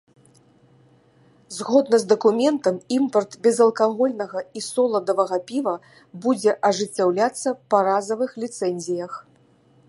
Згодна 1.57 1.99
з 2.03 2.07
дакументам, 2.13 2.79
імпарт 2.97 3.37
безалкагольнага 3.47 4.39
і 4.61 4.63
соладавага 4.69 5.37
піва 5.53 5.75
будзе 6.25 6.51
ажыццяўляцца 6.71 7.49
па 7.75 7.85
разавых 7.91 8.31
ліцэнзіях. 8.47 9.13